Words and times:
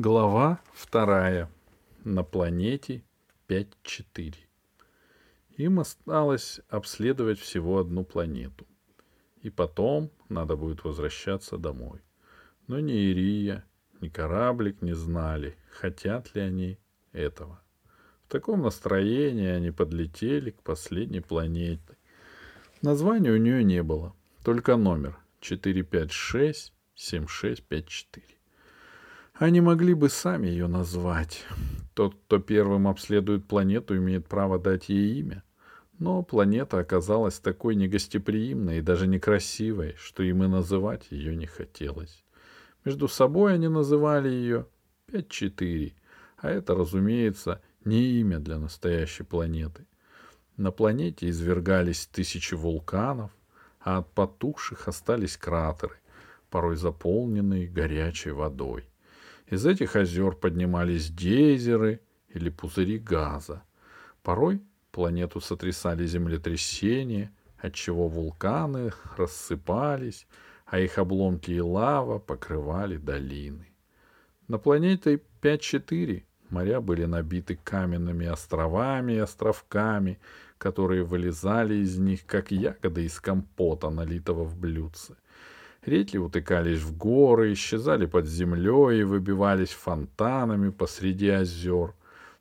Глава 0.00 0.60
вторая. 0.74 1.50
На 2.04 2.22
планете 2.22 3.02
5-4. 3.48 4.36
Им 5.56 5.80
осталось 5.80 6.60
обследовать 6.68 7.40
всего 7.40 7.80
одну 7.80 8.04
планету. 8.04 8.64
И 9.42 9.50
потом 9.50 10.12
надо 10.28 10.54
будет 10.54 10.84
возвращаться 10.84 11.58
домой. 11.58 11.98
Но 12.68 12.78
ни 12.78 12.92
Ирия, 12.92 13.64
ни 14.00 14.08
кораблик 14.08 14.82
не 14.82 14.94
знали, 14.94 15.56
хотят 15.68 16.32
ли 16.36 16.42
они 16.42 16.78
этого. 17.10 17.60
В 18.24 18.28
таком 18.30 18.62
настроении 18.62 19.48
они 19.48 19.72
подлетели 19.72 20.52
к 20.52 20.62
последней 20.62 21.22
планете. 21.22 21.96
Названия 22.82 23.32
у 23.32 23.36
нее 23.36 23.64
не 23.64 23.82
было, 23.82 24.14
только 24.44 24.76
номер 24.76 25.18
456-7654. 25.40 28.37
Они 29.38 29.60
могли 29.60 29.94
бы 29.94 30.08
сами 30.08 30.48
ее 30.48 30.66
назвать. 30.66 31.44
Тот, 31.94 32.16
кто 32.16 32.40
первым 32.40 32.88
обследует 32.88 33.46
планету, 33.46 33.96
имеет 33.96 34.26
право 34.26 34.58
дать 34.58 34.88
ей 34.88 35.20
имя. 35.20 35.44
Но 36.00 36.24
планета 36.24 36.80
оказалась 36.80 37.38
такой 37.38 37.76
негостеприимной 37.76 38.78
и 38.78 38.82
даже 38.82 39.06
некрасивой, 39.06 39.94
что 39.96 40.24
им 40.24 40.42
и 40.42 40.48
называть 40.48 41.06
ее 41.10 41.36
не 41.36 41.46
хотелось. 41.46 42.24
Между 42.84 43.06
собой 43.06 43.54
они 43.54 43.68
называли 43.68 44.28
ее 44.28 44.66
5-4, 45.12 45.92
а 46.38 46.50
это, 46.50 46.74
разумеется, 46.74 47.62
не 47.84 48.20
имя 48.20 48.40
для 48.40 48.58
настоящей 48.58 49.22
планеты. 49.22 49.86
На 50.56 50.72
планете 50.72 51.28
извергались 51.28 52.08
тысячи 52.08 52.54
вулканов, 52.54 53.30
а 53.78 53.98
от 53.98 54.12
потухших 54.14 54.88
остались 54.88 55.36
кратеры, 55.36 55.96
порой 56.50 56.74
заполненные 56.74 57.68
горячей 57.68 58.32
водой. 58.32 58.88
Из 59.50 59.64
этих 59.64 59.96
озер 59.96 60.34
поднимались 60.34 61.10
гейзеры 61.10 62.00
или 62.28 62.50
пузыри 62.50 62.98
газа. 62.98 63.62
Порой 64.22 64.60
планету 64.90 65.40
сотрясали 65.40 66.04
землетрясения, 66.06 67.32
отчего 67.56 68.08
вулканы 68.08 68.92
рассыпались, 69.16 70.26
а 70.66 70.78
их 70.78 70.98
обломки 70.98 71.50
и 71.50 71.60
лава 71.60 72.18
покрывали 72.18 72.98
долины. 72.98 73.68
На 74.48 74.58
планете 74.58 75.20
5-4 75.40 76.24
моря 76.50 76.82
были 76.82 77.06
набиты 77.06 77.56
каменными 77.56 78.26
островами 78.26 79.14
и 79.14 79.18
островками, 79.18 80.18
которые 80.58 81.04
вылезали 81.04 81.76
из 81.76 81.96
них, 81.96 82.26
как 82.26 82.50
ягоды 82.50 83.06
из 83.06 83.18
компота, 83.18 83.88
налитого 83.88 84.44
в 84.44 84.58
блюдце— 84.58 85.16
Реки 85.84 86.16
утыкались 86.16 86.80
в 86.80 86.96
горы, 86.96 87.52
исчезали 87.52 88.06
под 88.06 88.26
землей 88.26 89.00
и 89.00 89.04
выбивались 89.04 89.70
фонтанами 89.70 90.70
посреди 90.70 91.28
озер. 91.28 91.94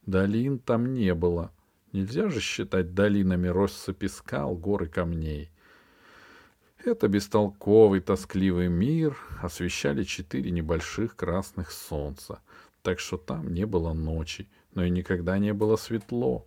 Долин 0.05 0.59
там 0.59 0.93
не 0.93 1.13
было. 1.13 1.51
Нельзя 1.93 2.29
же 2.29 2.41
считать 2.41 2.93
долинами 2.93 3.47
россыпи 3.47 4.07
скал, 4.07 4.55
горы 4.55 4.87
камней. 4.87 5.51
Это 6.83 7.07
бестолковый, 7.07 7.99
тоскливый 7.99 8.69
мир 8.69 9.17
освещали 9.41 10.03
четыре 10.03 10.51
небольших 10.51 11.15
красных 11.15 11.71
солнца, 11.71 12.39
так 12.81 12.99
что 12.99 13.17
там 13.17 13.53
не 13.53 13.65
было 13.65 13.93
ночи, 13.93 14.47
но 14.73 14.85
и 14.85 14.89
никогда 14.89 15.37
не 15.37 15.53
было 15.53 15.75
светло. 15.75 16.46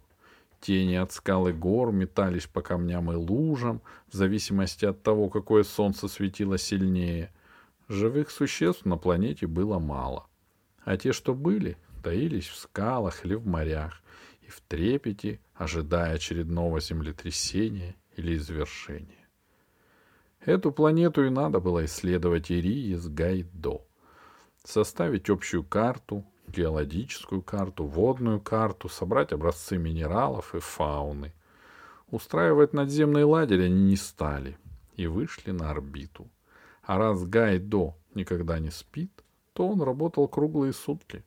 Тени 0.60 0.96
от 0.96 1.12
скал 1.12 1.48
и 1.48 1.52
гор 1.52 1.90
метались 1.90 2.46
по 2.46 2.60
камням 2.60 3.10
и 3.10 3.14
лужам, 3.14 3.80
в 4.08 4.14
зависимости 4.14 4.84
от 4.84 5.02
того, 5.02 5.30
какое 5.30 5.62
солнце 5.62 6.06
светило 6.06 6.58
сильнее. 6.58 7.32
Живых 7.88 8.30
существ 8.30 8.84
на 8.84 8.98
планете 8.98 9.46
было 9.46 9.78
мало. 9.78 10.26
А 10.84 10.96
те, 10.96 11.12
что 11.12 11.34
были, 11.34 11.78
таились 12.02 12.46
в 12.46 12.56
скалах 12.56 13.24
или 13.24 13.34
в 13.34 13.46
морях, 13.46 14.02
и 14.42 14.50
в 14.50 14.60
трепете, 14.60 15.40
ожидая 15.54 16.14
очередного 16.14 16.80
землетрясения 16.80 17.96
или 18.16 18.36
извершения. 18.36 19.28
Эту 20.40 20.72
планету 20.72 21.24
и 21.24 21.30
надо 21.30 21.60
было 21.60 21.84
исследовать 21.84 22.50
Ирии 22.50 22.94
с 22.94 23.08
Гайдо. 23.08 23.82
Составить 24.64 25.30
общую 25.30 25.64
карту, 25.64 26.24
геологическую 26.50 27.42
карту, 27.42 27.84
водную 27.84 28.40
карту, 28.40 28.88
собрать 28.88 29.32
образцы 29.32 29.78
минералов 29.78 30.54
и 30.54 30.60
фауны. 30.60 31.32
Устраивать 32.10 32.72
надземный 32.72 33.24
лагерь 33.24 33.64
они 33.64 33.84
не 33.84 33.96
стали 33.96 34.58
и 34.96 35.06
вышли 35.06 35.52
на 35.52 35.70
орбиту. 35.70 36.28
А 36.82 36.98
раз 36.98 37.24
Гайдо 37.24 37.94
никогда 38.14 38.58
не 38.58 38.70
спит, 38.70 39.12
то 39.52 39.68
он 39.68 39.80
работал 39.80 40.26
круглые 40.28 40.72
сутки. 40.72 41.24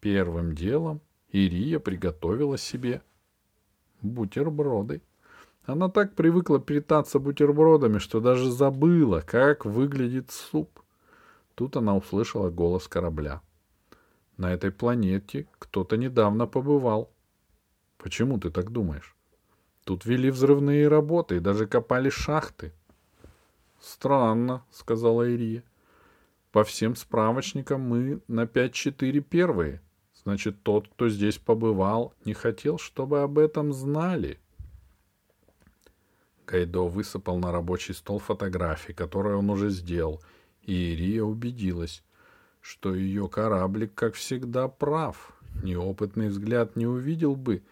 Первым 0.00 0.54
делом 0.54 1.00
Ирия 1.30 1.78
приготовила 1.78 2.56
себе 2.56 3.02
бутерброды. 4.00 5.02
Она 5.64 5.88
так 5.88 6.14
привыкла 6.14 6.60
питаться 6.60 7.18
бутербродами, 7.18 7.98
что 7.98 8.20
даже 8.20 8.50
забыла, 8.50 9.20
как 9.20 9.64
выглядит 9.64 10.30
суп. 10.30 10.80
Тут 11.54 11.76
она 11.76 11.96
услышала 11.96 12.50
голос 12.50 12.88
корабля— 12.88 13.42
на 14.36 14.52
этой 14.52 14.70
планете 14.70 15.46
кто-то 15.58 15.96
недавно 15.96 16.46
побывал. 16.46 17.10
Почему 17.98 18.38
ты 18.38 18.50
так 18.50 18.70
думаешь? 18.70 19.16
Тут 19.84 20.04
вели 20.04 20.30
взрывные 20.30 20.88
работы 20.88 21.36
и 21.36 21.40
даже 21.40 21.66
копали 21.66 22.08
шахты. 22.08 22.72
Странно, 23.80 24.64
сказала 24.70 25.28
Ирия. 25.28 25.64
По 26.52 26.64
всем 26.64 26.94
справочникам 26.96 27.80
мы 27.80 28.20
на 28.28 28.44
5-4 28.44 29.20
первые. 29.20 29.80
Значит, 30.24 30.62
тот, 30.62 30.88
кто 30.88 31.08
здесь 31.08 31.38
побывал, 31.38 32.14
не 32.24 32.32
хотел, 32.32 32.78
чтобы 32.78 33.22
об 33.22 33.38
этом 33.38 33.72
знали. 33.72 34.38
Гайдо 36.46 36.82
высыпал 36.82 37.38
на 37.38 37.50
рабочий 37.50 37.94
стол 37.94 38.18
фотографии, 38.18 38.92
которые 38.92 39.36
он 39.36 39.50
уже 39.50 39.70
сделал, 39.70 40.22
и 40.62 40.92
Ирия 40.92 41.22
убедилась 41.22 42.04
что 42.62 42.94
ее 42.94 43.28
кораблик, 43.28 43.92
как 43.94 44.14
всегда, 44.14 44.68
прав. 44.68 45.34
Неопытный 45.62 46.28
взгляд 46.28 46.76
не 46.76 46.86
увидел 46.86 47.36
бы, 47.36 47.62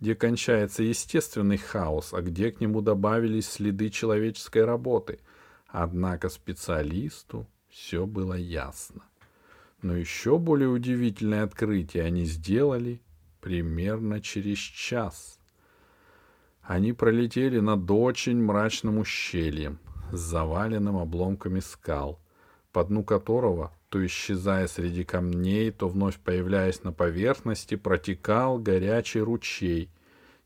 где 0.00 0.14
кончается 0.14 0.82
естественный 0.82 1.58
хаос, 1.58 2.14
а 2.14 2.22
где 2.22 2.50
к 2.52 2.60
нему 2.60 2.80
добавились 2.80 3.50
следы 3.50 3.90
человеческой 3.90 4.64
работы. 4.64 5.18
Однако 5.66 6.28
специалисту 6.28 7.46
все 7.68 8.06
было 8.06 8.34
ясно. 8.34 9.02
Но 9.82 9.96
еще 9.96 10.38
более 10.38 10.68
удивительное 10.68 11.42
открытие 11.42 12.04
они 12.04 12.24
сделали 12.24 13.02
примерно 13.40 14.20
через 14.20 14.58
час. 14.58 15.38
Они 16.62 16.92
пролетели 16.92 17.58
над 17.58 17.90
очень 17.90 18.42
мрачным 18.42 18.98
ущельем 18.98 19.78
с 20.12 20.18
заваленным 20.18 20.96
обломками 20.96 21.60
скал, 21.60 22.20
по 22.72 22.84
дну 22.84 23.04
которого 23.04 23.75
то 23.88 24.04
исчезая 24.04 24.66
среди 24.66 25.04
камней, 25.04 25.70
то 25.70 25.88
вновь 25.88 26.18
появляясь 26.18 26.82
на 26.82 26.92
поверхности, 26.92 27.76
протекал 27.76 28.58
горячий 28.58 29.20
ручей. 29.20 29.90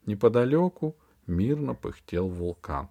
Неподалеку 0.07 0.97
мирно 1.27 1.75
пыхтел 1.75 2.29
вулкан. 2.29 2.89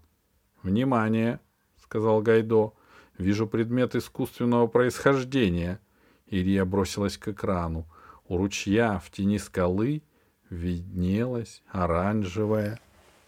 «Внимание!»— 0.64 1.40
сказал 1.78 2.22
Гайдо. 2.22 2.74
«Вижу 3.18 3.48
предмет 3.48 3.96
искусственного 3.96 4.68
происхождения». 4.68 5.80
Ирия 6.28 6.66
бросилась 6.66 7.18
к 7.18 7.30
экрану. 7.30 7.88
У 8.28 8.38
ручья 8.38 9.00
в 9.00 9.10
тени 9.10 9.40
скалы 9.40 10.04
виднелось 10.50 11.64
оранжевое 11.72 12.80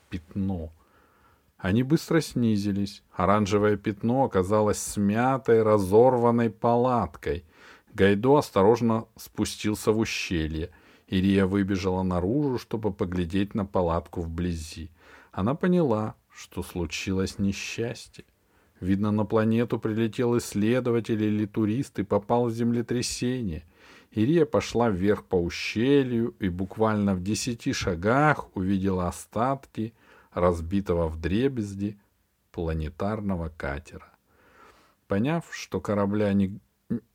пятно— 0.10 0.72
они 1.62 1.84
быстро 1.84 2.22
снизились. 2.22 3.04
Оранжевое 3.14 3.78
пятно 3.78 4.24
оказалось 4.24 4.80
смятой, 4.80 5.62
разорванной 5.62 6.50
палаткой. 6.50 7.46
Гайдо 7.94 8.38
осторожно 8.38 9.06
спустился 9.16 9.92
в 9.92 10.00
ущелье. 10.00 10.72
Ирия 11.08 11.46
выбежала 11.46 12.02
наружу, 12.02 12.58
чтобы 12.58 12.92
поглядеть 12.92 13.54
на 13.54 13.66
палатку 13.66 14.22
вблизи. 14.22 14.90
Она 15.32 15.54
поняла, 15.54 16.16
что 16.32 16.64
случилось 16.64 17.38
несчастье. 17.38 18.26
Видно, 18.80 19.12
на 19.12 19.26
планету 19.26 19.78
прилетел 19.78 20.38
исследователь 20.40 21.22
или 21.22 21.46
турист 21.46 22.00
и 22.00 22.04
попал 22.04 22.46
в 22.46 22.52
землетрясение. 22.52 23.66
Ирия 24.12 24.46
пошла 24.46 24.90
вверх 24.90 25.26
по 25.26 25.36
ущелью 25.36 26.34
и 26.40 26.50
буквально 26.50 27.14
в 27.14 27.22
десяти 27.22 27.72
шагах 27.72 28.48
увидела 28.56 29.08
остатки 29.08 29.94
разбитого 30.34 31.08
в 31.08 31.20
дребезги 31.20 31.98
планетарного 32.52 33.50
катера. 33.50 34.10
Поняв, 35.08 35.46
что 35.52 35.80
корабля 35.82 36.32
ни, 36.34 36.60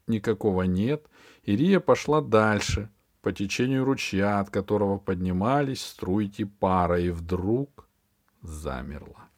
никакого 0.07 0.63
нет, 0.63 1.07
Ирия 1.45 1.81
пошла 1.81 2.21
дальше, 2.21 2.91
по 3.23 3.33
течению 3.33 3.85
ручья, 3.85 4.39
от 4.39 4.51
которого 4.51 4.99
поднимались 4.99 5.85
струйки 5.85 6.45
пара, 6.45 7.01
и 7.01 7.11
вдруг 7.11 7.89
замерла. 8.41 9.29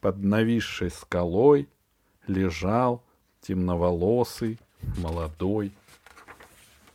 Под 0.00 0.18
нависшей 0.18 0.90
скалой 0.90 1.68
лежал 2.26 3.04
темноволосый 3.40 4.58
молодой 4.98 5.72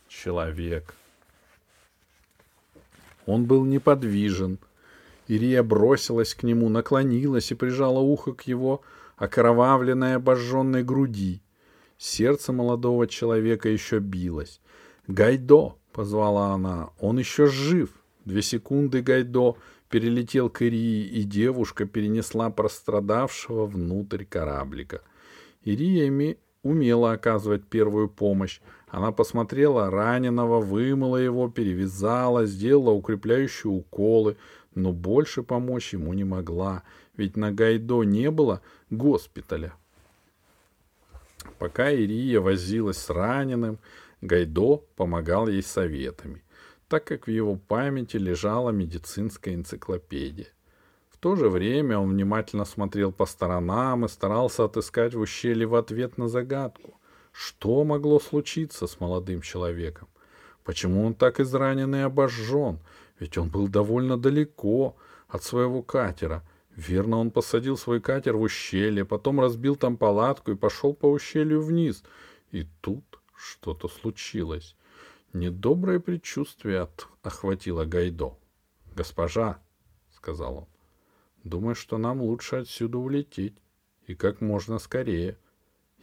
человек. 0.08 0.94
Он 3.24 3.46
был 3.46 3.64
неподвижен. 3.64 4.58
Ирия 5.28 5.62
бросилась 5.62 6.34
к 6.34 6.42
нему, 6.42 6.68
наклонилась 6.68 7.52
и 7.52 7.54
прижала 7.54 8.00
ухо 8.00 8.32
к 8.32 8.42
его 8.42 8.80
окровавленной 9.16 10.16
обожженной 10.16 10.82
груди. 10.82 11.42
Сердце 11.98 12.52
молодого 12.52 13.06
человека 13.06 13.68
еще 13.68 13.98
билось. 13.98 14.60
«Гайдо!»— 15.06 15.76
позвала 15.92 16.54
она. 16.54 16.90
«Он 16.98 17.18
еще 17.18 17.46
жив!» 17.46 17.90
Две 18.24 18.42
секунды 18.42 19.02
Гайдо 19.02 19.56
перелетел 19.88 20.50
к 20.50 20.62
Ирии, 20.62 21.06
и 21.06 21.22
девушка 21.24 21.86
перенесла 21.86 22.50
пострадавшего 22.50 23.66
внутрь 23.66 24.24
кораблика. 24.24 25.02
Ирия 25.64 26.36
умела 26.62 27.12
оказывать 27.12 27.64
первую 27.64 28.08
помощь. 28.08 28.60
Она 28.88 29.12
посмотрела 29.12 29.90
раненого, 29.90 30.60
вымыла 30.60 31.16
его, 31.16 31.48
перевязала, 31.48 32.46
сделала 32.46 32.90
укрепляющие 32.90 33.70
уколы, 33.70 34.36
но 34.78 34.92
больше 34.92 35.42
помочь 35.42 35.92
ему 35.92 36.12
не 36.14 36.24
могла, 36.24 36.82
ведь 37.16 37.36
на 37.36 37.52
Гайдо 37.52 38.04
не 38.04 38.30
было 38.30 38.62
госпиталя. 38.90 39.74
Пока 41.58 41.90
Ирия 41.90 42.40
возилась 42.40 42.98
с 42.98 43.10
раненым, 43.10 43.78
Гайдо 44.20 44.82
помогал 44.96 45.48
ей 45.48 45.62
советами, 45.62 46.42
так 46.88 47.04
как 47.04 47.26
в 47.26 47.30
его 47.30 47.56
памяти 47.56 48.16
лежала 48.16 48.70
медицинская 48.70 49.54
энциклопедия. 49.54 50.48
В 51.10 51.18
то 51.18 51.34
же 51.34 51.48
время 51.48 51.98
он 51.98 52.10
внимательно 52.10 52.64
смотрел 52.64 53.10
по 53.10 53.26
сторонам 53.26 54.04
и 54.04 54.08
старался 54.08 54.64
отыскать 54.64 55.14
в 55.14 55.20
ущелье 55.20 55.66
в 55.66 55.74
ответ 55.74 56.16
на 56.16 56.28
загадку. 56.28 56.94
Что 57.32 57.82
могло 57.82 58.20
случиться 58.20 58.86
с 58.86 59.00
молодым 59.00 59.42
человеком? 59.42 60.08
Почему 60.62 61.04
он 61.04 61.14
так 61.14 61.40
изранен 61.40 61.94
и 61.94 62.00
обожжен? 62.00 62.78
Ведь 63.20 63.36
он 63.38 63.48
был 63.48 63.68
довольно 63.68 64.16
далеко 64.16 64.96
от 65.28 65.42
своего 65.42 65.82
катера. 65.82 66.44
Верно, 66.76 67.18
он 67.18 67.30
посадил 67.30 67.76
свой 67.76 68.00
катер 68.00 68.36
в 68.36 68.42
ущелье, 68.42 69.04
потом 69.04 69.40
разбил 69.40 69.74
там 69.76 69.96
палатку 69.96 70.52
и 70.52 70.56
пошел 70.56 70.94
по 70.94 71.06
ущелью 71.06 71.62
вниз. 71.62 72.04
И 72.52 72.66
тут 72.80 73.04
что-то 73.34 73.88
случилось. 73.88 74.76
Недоброе 75.32 75.98
предчувствие 75.98 76.80
от... 76.80 77.08
охватило 77.22 77.84
Гайдо. 77.84 78.38
«Госпожа»,— 78.94 79.58
сказал 80.10 80.58
он,— 80.58 80.66
«думаю, 81.44 81.74
что 81.74 81.98
нам 81.98 82.22
лучше 82.22 82.56
отсюда 82.56 82.98
улететь. 82.98 83.54
И 84.06 84.14
как 84.14 84.40
можно 84.40 84.78
скорее». 84.78 85.36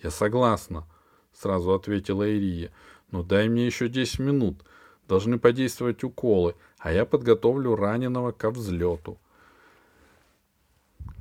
«Я 0.03 0.11
согласна»,— 0.11 0.87
сразу 1.33 1.73
ответила 1.73 2.27
Ирия. 2.27 2.71
«Но 3.11 3.23
дай 3.23 3.49
мне 3.49 3.65
еще 3.65 3.87
десять 3.87 4.19
минут. 4.19 4.63
Должны 5.07 5.39
подействовать 5.39 6.03
уколы, 6.03 6.55
а 6.85 6.91
я 6.91 7.03
подготовлю 7.03 7.75
раненого 7.75 8.31
ко 8.31 8.51
взлету». 8.51 9.17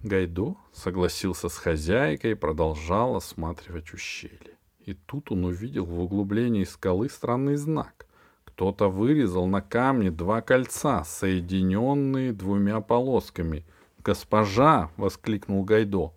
Гайдо 0.02 0.56
согласился 0.74 1.48
с 1.48 1.56
хозяйкой 1.56 2.32
и 2.32 2.34
продолжал 2.34 3.16
осматривать 3.16 3.94
ущелье. 3.94 4.58
И 4.80 4.92
тут 4.92 5.32
он 5.32 5.46
увидел 5.46 5.86
в 5.86 5.98
углублении 5.98 6.64
скалы 6.64 7.08
странный 7.08 7.56
знак. 7.56 8.04
Кто-то 8.44 8.90
вырезал 8.90 9.46
на 9.46 9.62
камне 9.62 10.10
два 10.10 10.42
кольца, 10.42 11.02
соединенные 11.02 12.34
двумя 12.34 12.82
полосками. 12.82 13.64
«Госпожа!»— 14.04 14.90
воскликнул 14.98 15.64
Гайдо. 15.64 16.12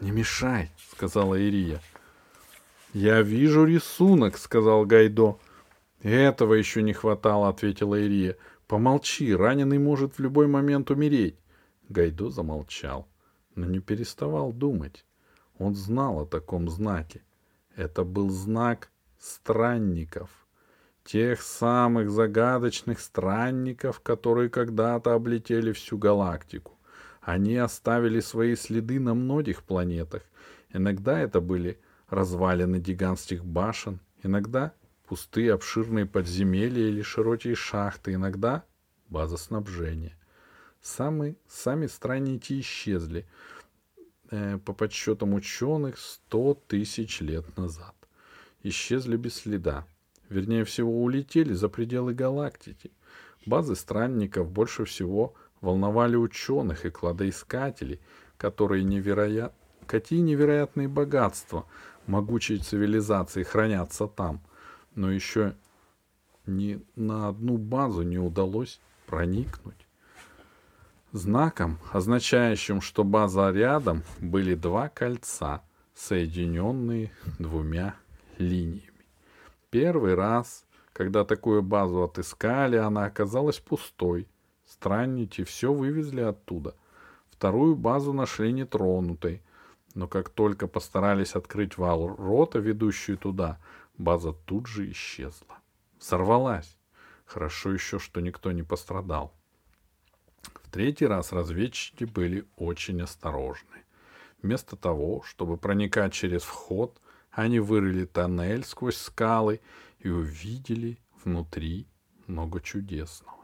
«Не 0.00 0.12
мешай!»— 0.12 0.70
сказала 0.92 1.34
Ирия. 1.34 1.80
«Я 2.92 3.20
вижу 3.22 3.64
рисунок»,— 3.64 4.38
сказал 4.38 4.86
Гайдо. 4.86 5.38
«Этого 6.02 6.54
еще 6.54 6.82
не 6.82 6.92
хватало»,— 6.92 7.48
ответила 7.48 8.00
Ирия. 8.00 8.36
«Помолчи, 8.66 9.34
раненый 9.34 9.78
может 9.78 10.14
в 10.14 10.20
любой 10.20 10.46
момент 10.46 10.90
умереть». 10.90 11.38
Гайдо 11.88 12.30
замолчал, 12.30 13.08
но 13.54 13.66
не 13.66 13.78
переставал 13.78 14.52
думать. 14.52 15.04
Он 15.58 15.74
знал 15.74 16.20
о 16.20 16.26
таком 16.26 16.68
знаке. 16.68 17.22
Это 17.76 18.04
был 18.04 18.30
знак 18.30 18.90
странников. 19.18 20.30
Тех 21.04 21.40
самых 21.42 22.10
загадочных 22.10 22.98
странников, 22.98 24.00
которые 24.00 24.50
когда-то 24.50 25.14
облетели 25.14 25.72
всю 25.72 25.96
галактику. 25.96 26.76
Они 27.20 27.56
оставили 27.56 28.20
свои 28.20 28.56
следы 28.56 28.98
на 28.98 29.14
многих 29.14 29.62
планетах. 29.62 30.22
Иногда 30.72 31.18
это 31.18 31.40
были 31.40 31.78
развалины 32.08 32.78
гигантских 32.78 33.44
башен, 33.44 34.00
иногда 34.22 34.72
пустые 35.06 35.52
обширные 35.52 36.06
подземелья 36.06 36.88
или 36.88 37.02
широкие 37.02 37.54
шахты, 37.54 38.14
иногда 38.14 38.64
база 39.08 39.36
снабжения. 39.36 40.16
Самые, 40.82 41.36
сами 41.48 41.86
странники 41.86 42.60
исчезли, 42.60 43.26
э, 44.30 44.58
по 44.58 44.72
подсчетам 44.72 45.34
ученых, 45.34 45.98
сто 45.98 46.54
тысяч 46.54 47.20
лет 47.20 47.56
назад. 47.56 47.94
Исчезли 48.62 49.16
без 49.16 49.36
следа. 49.36 49.86
Вернее 50.28 50.64
всего, 50.64 51.02
улетели 51.02 51.52
за 51.52 51.68
пределы 51.68 52.12
галактики. 52.14 52.90
Базы 53.46 53.76
странников 53.76 54.50
больше 54.50 54.84
всего 54.84 55.34
волновали 55.60 56.16
ученых 56.16 56.84
и 56.84 56.90
кладоискателей, 56.90 58.00
которые 58.36 58.82
невероят... 58.82 59.54
какие 59.86 60.20
невероятные 60.20 60.88
богатства 60.88 61.66
могучей 62.06 62.58
цивилизации 62.58 63.44
хранятся 63.44 64.08
там. 64.08 64.40
Но 64.96 65.12
еще 65.12 65.54
ни 66.46 66.82
на 66.96 67.28
одну 67.28 67.58
базу 67.58 68.02
не 68.02 68.18
удалось 68.18 68.80
проникнуть. 69.06 69.86
Знаком, 71.12 71.78
означающим, 71.92 72.80
что 72.80 73.04
база 73.04 73.50
рядом, 73.50 74.02
были 74.18 74.54
два 74.54 74.88
кольца, 74.88 75.62
соединенные 75.94 77.12
двумя 77.38 77.94
линиями. 78.38 78.90
Первый 79.70 80.14
раз, 80.14 80.64
когда 80.92 81.24
такую 81.24 81.62
базу 81.62 82.02
отыскали, 82.02 82.76
она 82.76 83.04
оказалась 83.04 83.58
пустой. 83.58 84.28
Странники 84.66 85.44
все 85.44 85.72
вывезли 85.72 86.22
оттуда. 86.22 86.74
Вторую 87.30 87.76
базу 87.76 88.12
нашли 88.12 88.52
нетронутой. 88.52 89.42
Но 89.94 90.08
как 90.08 90.28
только 90.28 90.66
постарались 90.66 91.34
открыть 91.34 91.78
ворота, 91.78 92.58
ведущие 92.58 93.16
туда, 93.16 93.58
база 93.98 94.32
тут 94.32 94.66
же 94.66 94.90
исчезла. 94.90 95.58
Взорвалась. 95.98 96.76
Хорошо 97.24 97.72
еще, 97.72 97.98
что 97.98 98.20
никто 98.20 98.52
не 98.52 98.62
пострадал. 98.62 99.34
В 100.62 100.70
третий 100.70 101.06
раз 101.06 101.32
разведчики 101.32 102.04
были 102.04 102.46
очень 102.56 103.02
осторожны. 103.02 103.84
Вместо 104.42 104.76
того, 104.76 105.22
чтобы 105.22 105.56
проникать 105.56 106.12
через 106.12 106.42
вход, 106.42 107.00
они 107.30 107.58
вырыли 107.58 108.04
тоннель 108.04 108.64
сквозь 108.64 108.96
скалы 108.96 109.60
и 109.98 110.08
увидели 110.08 110.98
внутри 111.24 111.88
много 112.26 112.60
чудесного. 112.60 113.36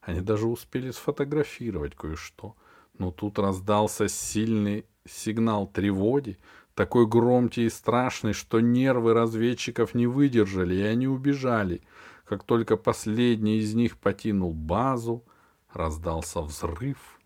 Они 0.00 0.20
даже 0.20 0.46
успели 0.46 0.90
сфотографировать 0.90 1.94
кое-что, 1.94 2.56
но 2.96 3.10
тут 3.10 3.38
раздался 3.38 4.08
сильный 4.08 4.86
сигнал 5.06 5.66
тревоги, 5.66 6.38
такой 6.78 7.08
громкий 7.08 7.64
и 7.64 7.70
страшный, 7.70 8.32
что 8.32 8.60
нервы 8.60 9.12
разведчиков 9.12 9.94
не 9.94 10.06
выдержали, 10.06 10.76
и 10.76 10.82
они 10.82 11.08
убежали. 11.08 11.82
Как 12.24 12.44
только 12.44 12.76
последний 12.76 13.58
из 13.58 13.74
них 13.74 13.98
покинул 13.98 14.54
базу, 14.54 15.24
раздался 15.72 16.40
взрыв, 16.40 17.18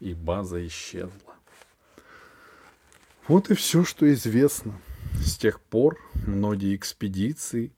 и 0.00 0.12
база 0.12 0.66
исчезла. 0.66 1.36
Вот 3.28 3.48
и 3.48 3.54
все, 3.54 3.84
что 3.84 4.12
известно. 4.12 4.74
С 5.20 5.36
тех 5.36 5.60
пор 5.60 5.96
многие 6.26 6.74
экспедиции 6.74 7.72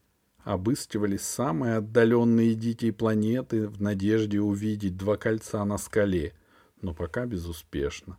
обыскивали 0.45 1.19
самые 1.19 1.77
отдаленные 1.77 2.55
дикие 2.55 2.95
планеты 2.95 3.69
в 3.69 3.83
надежде 3.83 4.41
увидеть 4.41 4.97
два 4.97 5.19
кольца 5.19 5.63
на 5.67 5.77
скале, 5.77 6.33
но 6.81 6.95
пока 6.95 7.27
безуспешно. 7.27 8.17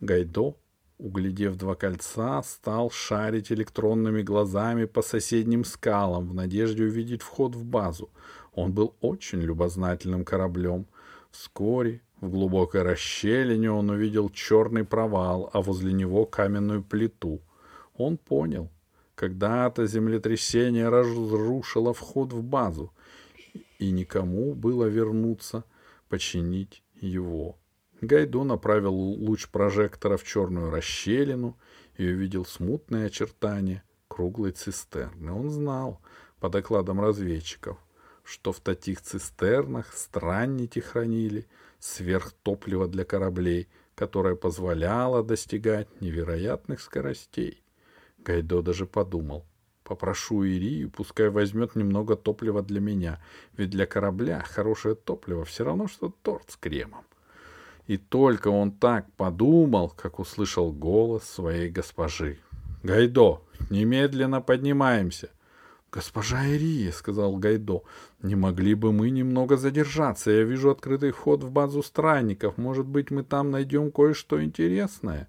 Гайдо, 0.00 0.56
углядев 0.98 1.56
два 1.56 1.74
кольца, 1.74 2.42
стал 2.42 2.90
шарить 2.90 3.52
электронными 3.52 4.22
глазами 4.22 4.84
по 4.84 5.02
соседним 5.02 5.64
скалам 5.64 6.28
в 6.28 6.34
надежде 6.34 6.84
увидеть 6.84 7.22
вход 7.22 7.54
в 7.54 7.64
базу. 7.64 8.10
Он 8.52 8.72
был 8.72 8.94
очень 9.00 9.40
любознательным 9.40 10.24
кораблем. 10.24 10.86
Вскоре 11.30 12.02
в 12.20 12.30
глубокой 12.30 12.82
расщелине 12.82 13.70
он 13.70 13.90
увидел 13.90 14.28
черный 14.30 14.84
провал, 14.84 15.50
а 15.52 15.62
возле 15.62 15.92
него 15.92 16.26
каменную 16.26 16.82
плиту. 16.82 17.40
Он 17.94 18.16
понял, 18.16 18.70
когда-то 19.14 19.86
землетрясение 19.86 20.88
разрушило 20.88 21.92
вход 21.94 22.32
в 22.32 22.42
базу, 22.42 22.92
и 23.78 23.90
никому 23.90 24.54
было 24.54 24.86
вернуться, 24.86 25.64
починить 26.08 26.82
его. 27.00 27.56
Гайдо 28.00 28.44
направил 28.44 28.94
луч 28.94 29.48
прожектора 29.48 30.16
в 30.16 30.24
черную 30.24 30.70
расщелину 30.70 31.58
и 31.96 32.06
увидел 32.06 32.44
смутные 32.44 33.06
очертания 33.06 33.82
круглой 34.06 34.52
цистерны. 34.52 35.32
Он 35.32 35.50
знал, 35.50 36.00
по 36.38 36.48
докладам 36.48 37.00
разведчиков, 37.00 37.76
что 38.22 38.52
в 38.52 38.60
таких 38.60 39.00
цистернах 39.00 39.92
странники 39.94 40.78
хранили 40.78 41.46
сверхтопливо 41.80 42.86
для 42.86 43.04
кораблей, 43.04 43.68
которое 43.96 44.36
позволяло 44.36 45.24
достигать 45.24 46.00
невероятных 46.00 46.80
скоростей. 46.80 47.64
Гайдо 48.18 48.62
даже 48.62 48.86
подумал, 48.86 49.44
попрошу 49.82 50.44
Ирию, 50.44 50.90
пускай 50.90 51.30
возьмет 51.30 51.74
немного 51.74 52.14
топлива 52.14 52.62
для 52.62 52.80
меня, 52.80 53.20
ведь 53.56 53.70
для 53.70 53.86
корабля 53.86 54.44
хорошее 54.46 54.94
топливо 54.94 55.44
все 55.44 55.64
равно, 55.64 55.88
что 55.88 56.14
торт 56.22 56.50
с 56.50 56.56
кремом. 56.56 57.07
И 57.88 57.96
только 57.96 58.48
он 58.48 58.70
так 58.70 59.10
подумал, 59.14 59.88
как 59.88 60.18
услышал 60.18 60.72
голос 60.72 61.24
своей 61.24 61.70
госпожи. 61.70 62.38
«Гайдо, 62.82 63.40
немедленно 63.70 64.42
поднимаемся!» 64.42 65.30
«Госпожа 65.90 66.44
Ирия»,— 66.44 66.92
сказал 66.92 67.36
Гайдо,— 67.36 67.82
«не 68.22 68.36
могли 68.36 68.74
бы 68.74 68.92
мы 68.92 69.08
немного 69.08 69.56
задержаться? 69.56 70.30
Я 70.30 70.42
вижу 70.42 70.70
открытый 70.70 71.12
вход 71.12 71.42
в 71.42 71.50
базу 71.50 71.82
странников. 71.82 72.58
Может 72.58 72.86
быть, 72.86 73.10
мы 73.10 73.24
там 73.24 73.50
найдем 73.50 73.90
кое-что 73.90 74.44
интересное?» 74.44 75.26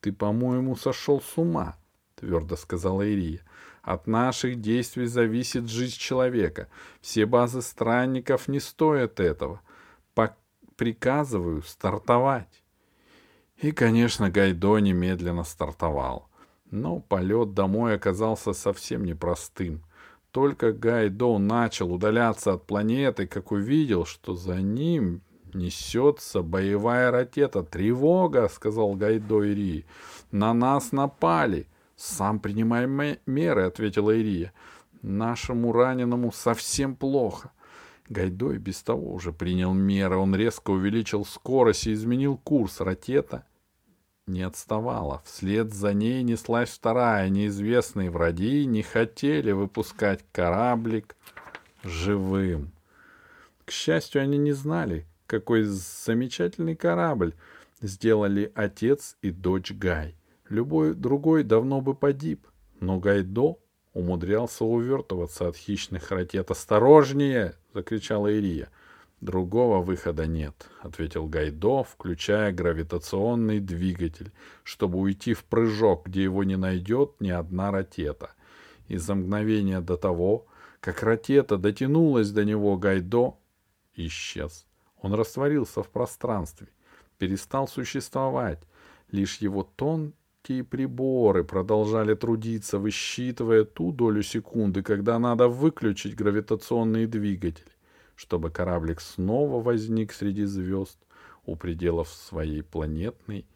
«Ты, 0.00 0.12
по-моему, 0.12 0.74
сошел 0.74 1.20
с 1.20 1.38
ума»,— 1.38 1.76
твердо 2.16 2.56
сказала 2.56 3.02
Ирия. 3.02 3.42
«От 3.82 4.08
наших 4.08 4.60
действий 4.60 5.06
зависит 5.06 5.68
жизнь 5.68 5.98
человека. 5.98 6.66
Все 7.00 7.26
базы 7.26 7.62
странников 7.62 8.48
не 8.48 8.58
стоят 8.58 9.20
этого. 9.20 9.60
Приказываю 10.78 11.62
стартовать». 11.62 12.62
И, 13.56 13.72
конечно, 13.72 14.30
Гайдо 14.30 14.78
немедленно 14.78 15.42
стартовал. 15.42 16.28
Но 16.70 17.00
полет 17.00 17.52
домой 17.52 17.96
оказался 17.96 18.52
совсем 18.52 19.04
непростым. 19.04 19.82
Только 20.30 20.72
Гайдо 20.72 21.38
начал 21.38 21.92
удаляться 21.92 22.52
от 22.52 22.64
планеты, 22.66 23.26
как 23.26 23.50
увидел, 23.50 24.04
что 24.04 24.36
за 24.36 24.60
ним 24.62 25.22
несется 25.52 26.42
боевая 26.42 27.10
ракета. 27.10 27.64
«Тревога!»— 27.64 28.48
сказал 28.52 28.94
Гайдо 28.94 29.42
Ирии. 29.42 29.84
«На 30.30 30.54
нас 30.54 30.92
напали!» 30.92 31.66
«Сам 31.96 32.38
принимай 32.38 32.86
меры»,— 33.26 33.62
ответила 33.66 34.14
Ирия. 34.16 34.52
«Нашему 35.02 35.72
раненому 35.72 36.30
совсем 36.30 36.94
плохо». 36.94 37.50
Гайдо 38.08 38.52
и 38.52 38.58
без 38.58 38.82
того 38.82 39.12
уже 39.12 39.32
принял 39.32 39.72
меры. 39.74 40.16
Он 40.16 40.34
резко 40.34 40.70
увеличил 40.70 41.24
скорость 41.24 41.86
и 41.86 41.92
изменил 41.92 42.36
курс. 42.38 42.80
Ракета 42.80 43.44
не 44.26 44.42
отставала. 44.42 45.22
Вслед 45.24 45.72
за 45.72 45.92
ней 45.92 46.22
неслась 46.22 46.70
вторая. 46.70 47.28
Неизвестные 47.28 48.10
враги 48.10 48.64
не 48.64 48.82
хотели 48.82 49.52
выпускать 49.52 50.24
кораблик 50.32 51.16
живым. 51.82 52.72
К 53.64 53.70
счастью, 53.70 54.22
они 54.22 54.38
не 54.38 54.52
знали, 54.52 55.06
какой 55.26 55.64
замечательный 55.64 56.74
корабль 56.74 57.34
сделали 57.82 58.50
отец 58.54 59.16
и 59.22 59.30
дочь 59.30 59.72
Гай. 59.72 60.16
Любой 60.48 60.94
другой 60.94 61.44
давно 61.44 61.82
бы 61.82 61.94
погиб, 61.94 62.46
но 62.80 62.98
Гайдо 62.98 63.58
умудрялся 63.98 64.64
увертываться 64.64 65.48
от 65.48 65.56
хищных 65.56 66.12
ракет. 66.12 66.50
«Осторожнее!»— 66.50 67.54
закричала 67.74 68.28
Ирия. 68.28 68.70
Другого 69.20 69.82
выхода 69.82 70.26
нет, 70.28 70.68
ответил 70.80 71.26
Гайдо, 71.26 71.82
включая 71.82 72.52
гравитационный 72.52 73.58
двигатель, 73.58 74.30
чтобы 74.62 75.00
уйти 75.00 75.34
в 75.34 75.42
прыжок, 75.44 76.06
где 76.06 76.22
его 76.22 76.44
не 76.44 76.54
найдет 76.54 77.20
ни 77.20 77.30
одна 77.30 77.72
ракета. 77.72 78.30
И 78.86 78.96
за 78.96 79.16
мгновение 79.16 79.80
до 79.80 79.96
того, 79.96 80.46
как 80.78 81.02
ракета 81.02 81.56
дотянулась 81.56 82.30
до 82.30 82.44
него, 82.44 82.76
Гайдо 82.76 83.34
исчез. 83.96 84.64
Он 85.02 85.14
растворился 85.14 85.82
в 85.82 85.88
пространстве, 85.88 86.68
перестал 87.18 87.66
существовать. 87.66 88.62
Лишь 89.10 89.38
его 89.38 89.64
тонкие 90.48 90.64
приборы 90.64 91.44
продолжали 91.44 92.14
трудиться, 92.14 92.78
высчитывая 92.78 93.64
ту 93.64 93.92
долю 93.92 94.22
секунды, 94.22 94.82
когда 94.82 95.18
надо 95.18 95.48
выключить 95.48 96.16
гравитационный 96.16 97.06
двигатель 97.06 97.70
чтобы 98.16 98.50
кораблик 98.50 99.00
снова 99.00 99.62
возник 99.62 100.12
среди 100.12 100.44
звезд 100.44 100.98
у 101.46 101.54
пределов 101.54 102.08
своей 102.08 102.64
планетной 102.64 103.46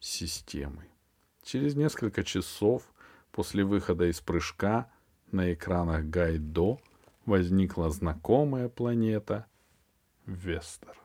системы. 0.00 0.84
Через 1.44 1.76
несколько 1.76 2.24
часов 2.24 2.82
после 3.30 3.62
выхода 3.62 4.10
из 4.10 4.20
прыжка 4.20 4.90
на 5.30 5.52
экранах 5.52 6.06
Гайдо 6.06 6.78
возникла 7.24 7.88
знакомая 7.90 8.68
планета 8.68 9.46
Вестер. 10.26 10.99